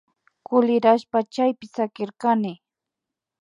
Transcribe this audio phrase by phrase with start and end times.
[0.45, 2.53] Kulirashpa chaypi sakirkani